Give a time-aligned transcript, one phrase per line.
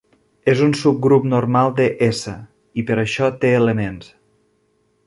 [0.53, 2.35] És un subgrup normal de S,
[2.81, 4.11] i per això té elements.